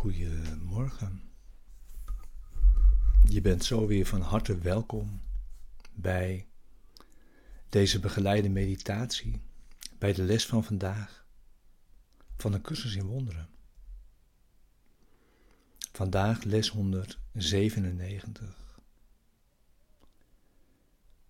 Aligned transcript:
Goedemorgen. 0.00 1.22
Je 3.28 3.40
bent 3.40 3.64
zo 3.64 3.86
weer 3.86 4.06
van 4.06 4.20
harte 4.20 4.58
welkom 4.58 5.20
bij 5.92 6.46
deze 7.68 8.00
begeleide 8.00 8.48
meditatie, 8.48 9.40
bij 9.98 10.12
de 10.12 10.22
les 10.22 10.46
van 10.46 10.64
vandaag 10.64 11.26
van 12.36 12.52
de 12.52 12.60
cursus 12.60 12.94
in 12.94 13.06
wonderen. 13.06 13.48
Vandaag 15.92 16.42
les 16.42 16.68
197. 16.68 18.80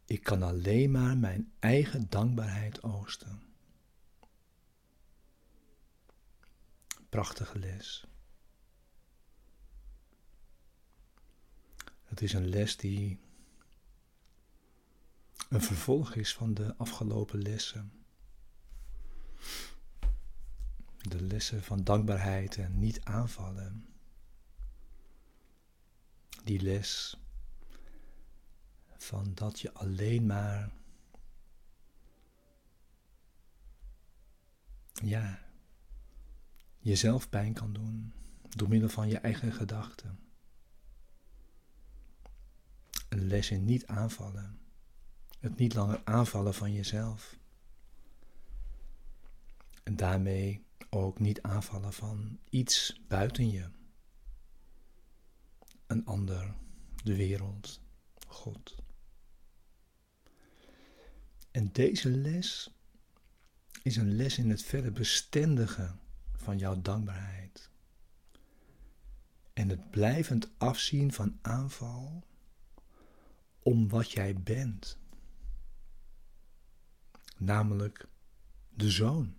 Ik 0.04 0.22
kan 0.22 0.42
alleen 0.42 0.90
maar 0.90 1.16
mijn 1.16 1.52
eigen 1.58 2.06
dankbaarheid 2.08 2.82
oosten. 2.82 3.42
Prachtige 7.08 7.58
les. 7.58 8.04
Het 12.10 12.22
is 12.22 12.32
een 12.32 12.48
les 12.48 12.76
die 12.76 13.18
een 15.48 15.62
vervolg 15.62 16.14
is 16.14 16.34
van 16.34 16.54
de 16.54 16.76
afgelopen 16.76 17.42
lessen. 17.42 17.92
De 20.98 21.22
lessen 21.22 21.62
van 21.62 21.84
dankbaarheid 21.84 22.56
en 22.56 22.78
niet 22.78 23.04
aanvallen. 23.04 23.86
Die 26.44 26.60
les 26.60 27.16
van 28.96 29.34
dat 29.34 29.60
je 29.60 29.72
alleen 29.72 30.26
maar 30.26 30.72
ja, 34.92 35.46
jezelf 36.78 37.28
pijn 37.28 37.52
kan 37.52 37.72
doen 37.72 38.12
door 38.48 38.68
middel 38.68 38.88
van 38.88 39.08
je 39.08 39.18
eigen 39.18 39.52
gedachten. 39.52 40.29
Een 43.10 43.26
les 43.26 43.50
in 43.50 43.64
niet 43.64 43.86
aanvallen. 43.86 44.58
Het 45.38 45.56
niet 45.56 45.74
langer 45.74 46.00
aanvallen 46.04 46.54
van 46.54 46.72
jezelf. 46.72 47.36
En 49.82 49.96
daarmee 49.96 50.64
ook 50.90 51.18
niet 51.18 51.42
aanvallen 51.42 51.92
van 51.92 52.38
iets 52.50 53.00
buiten 53.08 53.50
je. 53.50 53.68
Een 55.86 56.06
ander, 56.06 56.54
de 57.04 57.16
wereld, 57.16 57.80
God. 58.26 58.74
En 61.50 61.72
deze 61.72 62.08
les 62.08 62.74
is 63.82 63.96
een 63.96 64.16
les 64.16 64.38
in 64.38 64.50
het 64.50 64.62
verder 64.62 64.92
bestendige 64.92 65.94
van 66.36 66.58
jouw 66.58 66.80
dankbaarheid. 66.80 67.70
En 69.52 69.68
het 69.68 69.90
blijvend 69.90 70.50
afzien 70.58 71.12
van 71.12 71.38
aanval 71.42 72.28
om 73.62 73.88
wat 73.88 74.10
jij 74.10 74.34
bent. 74.34 74.98
Namelijk 77.36 78.08
de 78.68 78.90
zoon. 78.90 79.36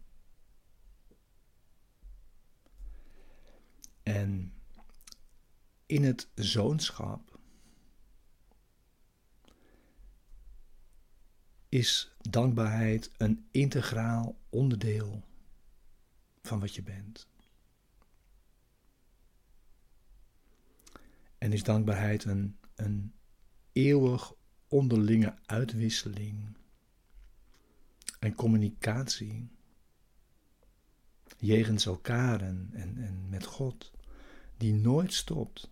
En 4.03 4.53
in 5.85 6.03
het 6.03 6.29
zoonschap 6.35 7.39
is 11.69 12.15
dankbaarheid 12.19 13.11
een 13.17 13.47
integraal 13.51 14.39
onderdeel 14.49 15.23
van 16.41 16.59
wat 16.59 16.75
je 16.75 16.83
bent. 16.83 17.27
En 21.37 21.53
is 21.53 21.63
dankbaarheid 21.63 22.23
een, 22.23 22.57
een 22.75 23.13
eeuwig 23.71 24.33
onderlinge 24.67 25.35
uitwisseling 25.45 26.57
en 28.19 28.35
communicatie 28.35 29.49
jegens 31.37 31.85
elkaar 31.85 32.41
en, 32.41 32.69
en, 32.73 32.97
en 32.97 33.29
met 33.29 33.45
God, 33.45 33.91
die 34.57 34.73
nooit 34.73 35.13
stopt. 35.13 35.69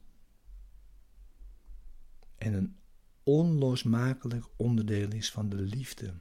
En 2.37 2.53
een 2.53 2.75
onlosmakelijk 3.23 4.45
onderdeel 4.55 5.11
is 5.11 5.31
van 5.31 5.49
de 5.49 5.61
liefde, 5.61 6.13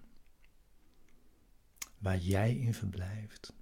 waar 1.99 2.19
jij 2.19 2.57
in 2.57 2.75
verblijft. 2.75 3.53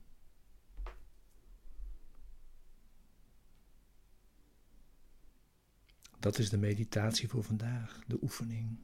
Dat 6.27 6.39
is 6.39 6.51
de 6.51 6.59
meditatie 6.59 7.29
voor 7.29 7.45
vandaag, 7.45 8.01
de 8.07 8.19
oefening. 8.23 8.79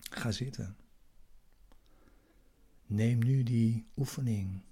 Ga 0.00 0.30
zitten. 0.30 0.76
Neem 2.86 3.18
nu 3.18 3.42
die 3.42 3.86
oefening, 3.96 4.62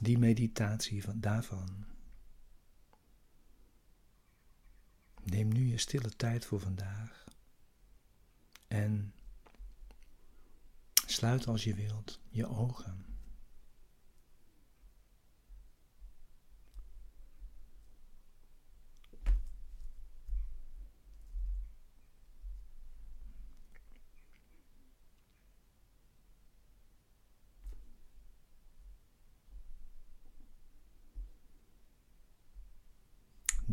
die 0.00 0.18
meditatie 0.18 1.02
van 1.02 1.20
daarvan. 1.20 1.86
Neem 5.22 5.48
nu 5.48 5.66
je 5.66 5.78
stille 5.78 6.16
tijd 6.16 6.44
voor 6.44 6.60
vandaag 6.60 7.24
en 8.68 9.14
sluit 11.06 11.46
als 11.46 11.64
je 11.64 11.74
wilt 11.74 12.20
je 12.28 12.46
ogen. 12.46 13.15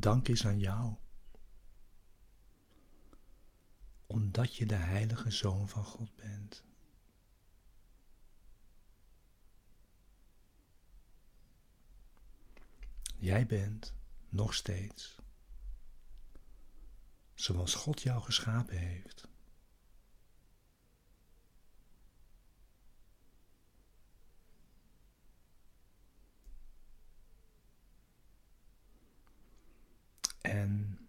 Dank 0.04 0.28
is 0.28 0.46
aan 0.46 0.60
jou. 0.60 0.96
Omdat 4.08 4.56
je 4.56 4.66
de 4.66 4.76
heilige 4.76 5.32
zoon 5.32 5.70
van 5.70 5.84
God 5.84 6.16
bent. 6.16 6.64
Jij 13.18 13.46
bent 13.46 13.94
nog 14.30 14.54
steeds 14.54 15.16
zoals 17.34 17.76
God 17.76 18.02
jou 18.02 18.22
geschapen 18.22 18.78
heeft. 18.78 19.28
En 30.44 31.00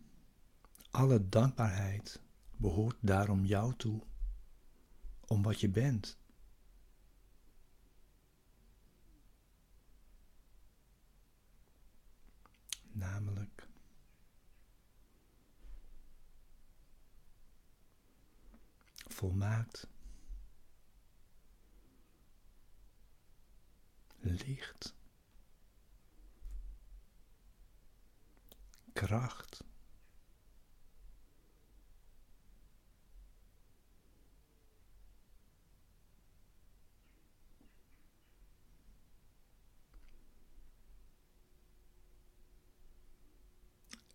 alle 1.05 1.29
dankbaarheid 1.29 2.21
behoort 2.57 2.97
daarom 3.01 3.45
jou 3.45 3.75
toe, 3.77 4.03
om 5.27 5.43
wat 5.43 5.61
je 5.61 5.69
bent. 5.69 6.19
Namelijk 12.93 13.69
volmaakt, 19.09 19.87
licht. 24.21 24.95
kracht. 28.95 29.65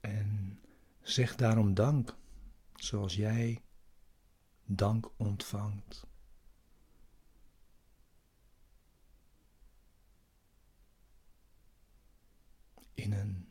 En 0.02 0.60
zeg 1.10 1.36
daarom 1.36 1.74
dank, 1.74 2.16
zoals 2.76 3.16
jij 3.16 3.62
dank 4.66 5.12
ontvangt. 5.18 6.08
In 12.94 13.12
een 13.14 13.48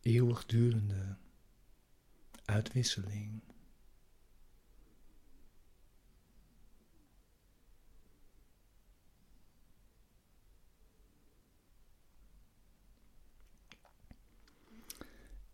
eeuwigdurende 0.00 1.16
uitwisseling. 2.44 3.42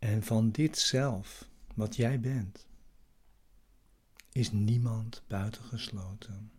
En 0.02 0.22
van 0.22 0.50
dit 0.50 0.78
zelf, 0.78 1.48
wat 1.74 1.96
jij 1.96 2.20
bent, 2.20 2.66
is 4.32 4.50
niemand 4.50 5.22
buitengesloten. 5.26 6.52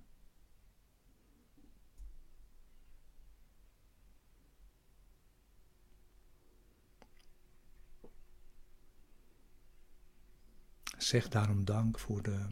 Zeg 10.98 11.28
daarom 11.28 11.66
dank 11.66 12.00
voor 12.00 12.22
de 12.22 12.48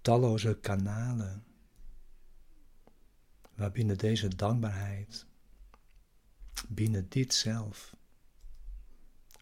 talloze 0.00 0.58
kanalen 0.60 1.44
waarbinnen 3.54 3.98
deze 3.98 4.28
dankbaarheid 4.28 5.26
binnen 6.68 7.08
dit 7.08 7.34
zelf 7.34 7.98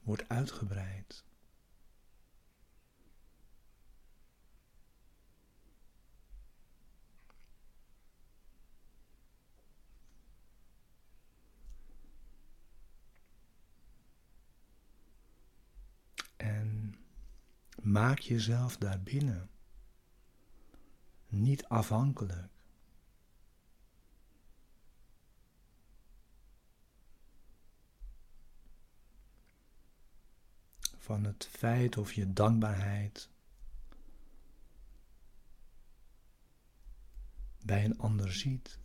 wordt 0.09 0.29
uitgebreid. 0.29 1.25
En 16.37 16.95
maak 17.83 18.19
jezelf 18.19 18.77
daarbinnen 18.77 19.51
niet 21.27 21.65
afhankelijk 21.65 22.58
van 31.09 31.25
het 31.25 31.49
feit 31.51 31.97
of 31.97 32.13
je 32.13 32.33
dankbaarheid 32.33 33.29
bij 37.65 37.85
een 37.85 37.99
ander 37.99 38.33
ziet. 38.33 38.79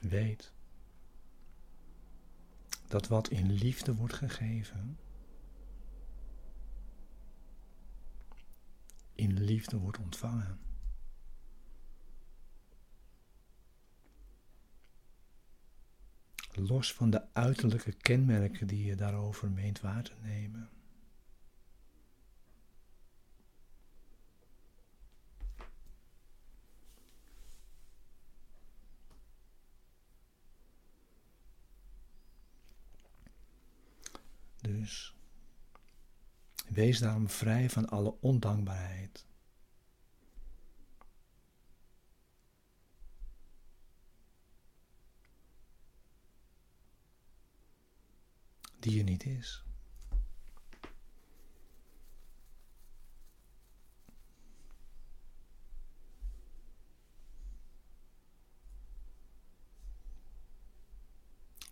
Weet 0.00 0.52
dat 2.86 3.08
wat 3.08 3.28
in 3.28 3.52
liefde 3.52 3.94
wordt 3.94 4.14
gegeven, 4.14 4.98
in 9.14 9.40
liefde 9.40 9.78
wordt 9.78 9.98
ontvangen. 9.98 10.67
Los 16.58 16.94
van 16.94 17.10
de 17.10 17.22
uiterlijke 17.32 17.92
kenmerken 17.92 18.66
die 18.66 18.84
je 18.84 18.94
daarover 18.94 19.50
meent 19.50 19.80
waar 19.80 20.02
te 20.02 20.12
nemen. 20.22 20.70
Dus 34.60 35.14
wees 36.68 36.98
daarom 36.98 37.28
vrij 37.28 37.70
van 37.70 37.88
alle 37.88 38.14
ondankbaarheid. 38.20 39.27
Die 48.78 48.94
je 48.96 49.02
niet 49.02 49.24
is. 49.24 49.62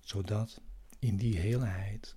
Zodat 0.00 0.60
in 0.98 1.16
die 1.16 1.38
heelheid, 1.38 2.16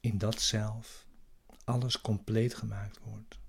in 0.00 0.18
dat 0.18 0.40
zelf, 0.40 1.06
alles 1.64 2.00
compleet 2.00 2.54
gemaakt 2.54 2.98
wordt. 2.98 3.41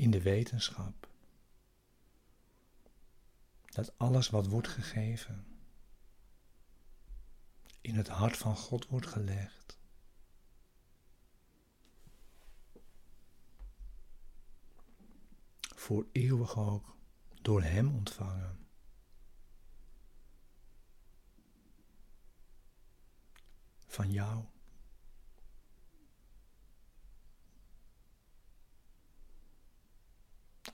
In 0.00 0.10
de 0.10 0.22
wetenschap 0.22 1.08
dat 3.64 3.98
alles 3.98 4.30
wat 4.30 4.46
wordt 4.46 4.68
gegeven 4.68 5.46
in 7.80 7.94
het 7.94 8.08
hart 8.08 8.36
van 8.36 8.56
God 8.56 8.86
wordt 8.86 9.06
gelegd. 9.06 9.78
Voor 15.60 16.06
eeuwig 16.12 16.56
ook 16.58 16.96
door 17.42 17.62
Hem 17.62 17.94
ontvangen. 17.94 18.66
Van 23.86 24.10
jou. 24.10 24.44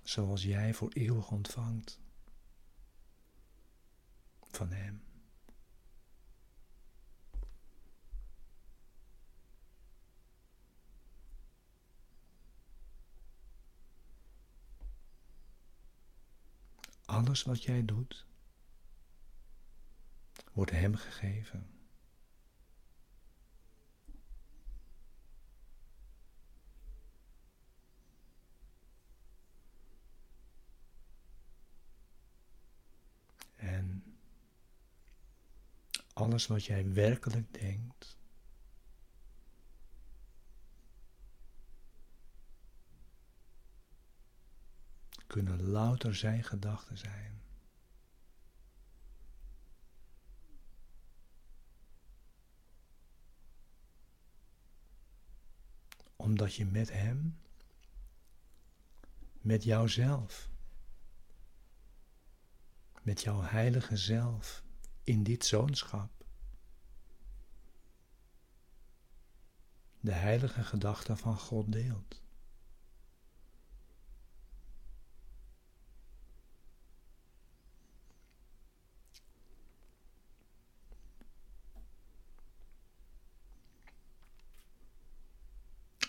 Zoals 0.09 0.43
jij 0.43 0.75
voor 0.75 0.91
eeuwig 0.93 1.31
ontvangt 1.31 2.01
van 4.41 4.71
Hem. 4.71 5.05
Alles 17.05 17.43
wat 17.43 17.63
jij 17.63 17.85
doet, 17.85 18.27
wordt 20.53 20.71
Hem 20.71 20.95
gegeven. 20.95 21.76
Alles 36.17 36.47
wat 36.47 36.65
jij 36.65 36.93
werkelijk 36.93 37.61
denkt, 37.61 38.19
kunnen 45.27 45.63
louter 45.63 46.15
zijn 46.15 46.45
gedachten 46.45 46.99
zijn. 46.99 47.41
Omdat 56.17 56.55
je 56.55 56.65
met 56.65 56.93
Hem, 56.93 57.39
met 59.41 59.65
jouzelf, 59.65 60.51
met 63.03 63.23
jouw 63.23 63.41
heilige 63.43 63.97
zelf 63.97 64.65
in 65.07 65.23
dit 65.23 65.45
zoonschap. 65.45 66.11
De 70.01 70.13
heilige 70.13 70.65
gedachte 70.65 71.17
van 71.17 71.39
God 71.39 71.73
deelt. 71.73 72.23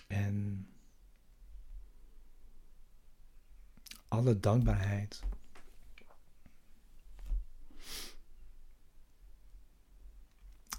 En 0.07 0.69
alle 4.07 4.39
dankbaarheid 4.39 5.23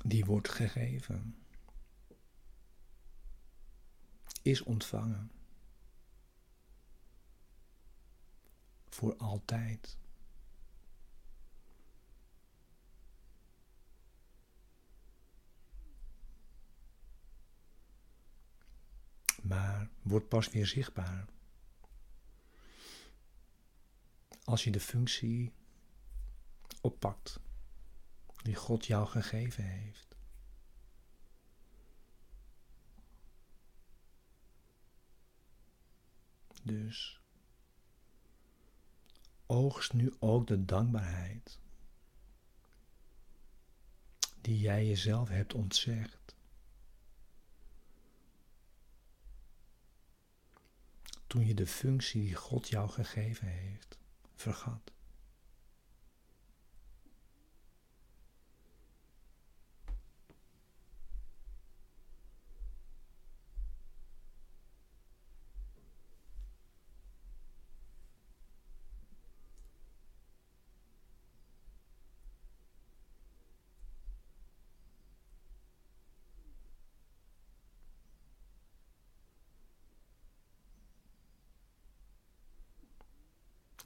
die 0.09 0.25
wordt 0.25 0.49
gegeven, 0.49 1.37
is 4.43 4.63
ontvangen. 4.63 5.31
Voor 8.89 9.17
altijd. 9.17 9.99
maar 19.49 19.89
wordt 20.03 20.29
pas 20.29 20.49
weer 20.49 20.67
zichtbaar. 20.67 21.29
Als 24.45 24.65
je 24.65 24.71
de 24.71 24.81
functie 24.81 25.53
oppakt 26.81 27.41
die 28.43 28.55
God 28.55 28.87
jou 28.87 29.07
gegeven 29.07 29.65
heeft. 29.65 30.17
Dus 36.63 37.21
oogst 39.47 39.93
nu 39.93 40.15
ook 40.19 40.47
de 40.47 40.65
dankbaarheid 40.65 41.59
die 44.41 44.61
jij 44.61 44.87
jezelf 44.87 45.29
hebt 45.29 45.55
ontzegd. 45.55 46.37
Toen 51.27 51.47
je 51.47 51.55
de 51.55 51.67
functie 51.67 52.21
die 52.21 52.35
God 52.35 52.69
jou 52.69 52.89
gegeven 52.89 53.49
heeft 53.49 53.99
vergat. 54.35 54.93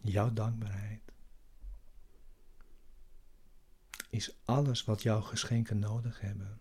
Jouw 0.03 0.33
dankbaarheid 0.33 1.13
is 4.11 4.37
alles 4.45 4.85
wat 4.85 5.03
jouw 5.03 5.21
geschenken 5.21 5.79
nodig 5.79 6.21
hebben. 6.21 6.61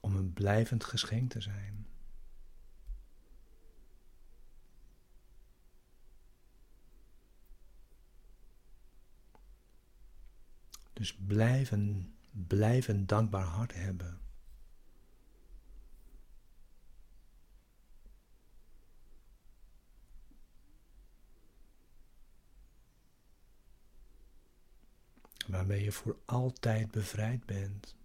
Om 0.00 0.16
een 0.16 0.32
blijvend 0.32 0.84
geschenk 0.84 1.30
te 1.30 1.40
zijn. 1.40 1.86
Dus 10.92 11.14
blijven, 11.14 12.14
blijven 12.30 13.06
dankbaar 13.06 13.44
hart 13.44 13.74
hebben. 13.74 14.20
Waarmee 25.66 25.84
je 25.84 25.92
voor 25.92 26.16
altijd 26.24 26.90
bevrijd 26.90 27.46
bent. 27.46 27.96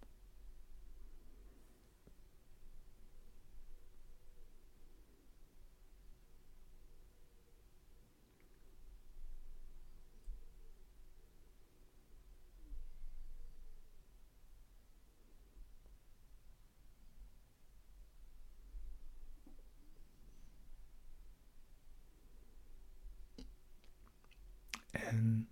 En 24.92 25.48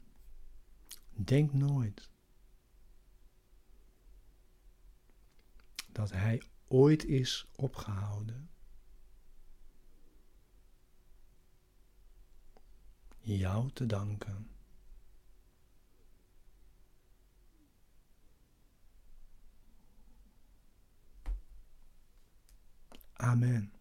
Denk 1.16 1.54
nooit 1.54 2.10
dat 5.92 6.12
hij 6.12 6.42
ooit 6.68 7.06
is 7.06 7.48
opgehouden. 7.56 8.50
Jou 13.20 13.72
te 13.72 13.86
danken. 13.86 14.50
Amen. 23.14 23.75